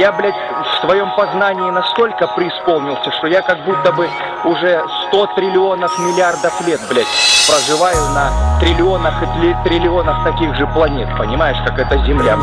[0.00, 4.08] Я, блядь, в своем познании настолько преисполнился, что я как будто бы
[4.44, 7.06] уже 100 триллионов миллиардов лет, блядь,
[7.46, 12.38] проживаю на триллионах и триллионах таких же планет, понимаешь, как это Земля.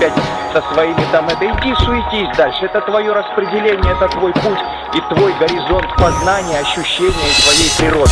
[0.00, 0.12] опять
[0.52, 1.44] со своими там это.
[1.44, 2.64] Иди суетись дальше.
[2.64, 4.58] Это твое распределение, это твой путь
[4.94, 8.10] и твой горизонт познания, ощущения и твоей природы.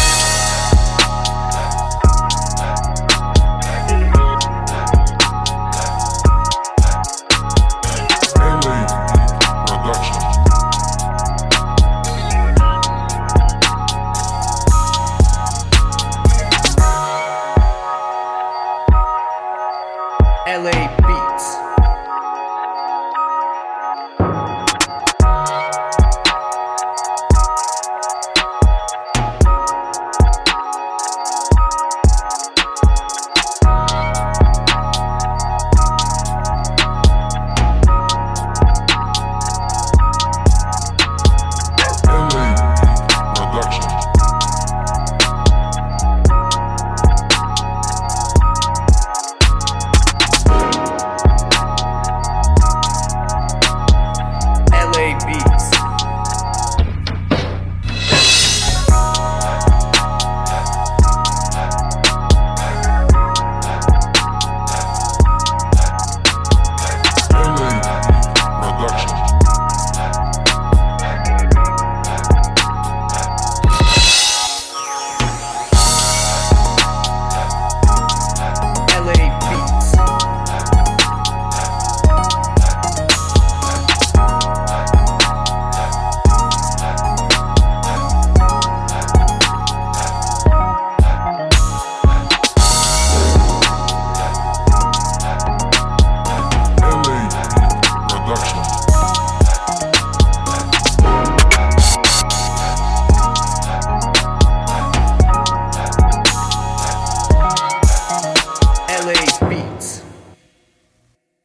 [20.48, 21.67] LA Beats.